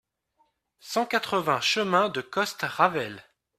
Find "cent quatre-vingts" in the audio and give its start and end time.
0.79-1.61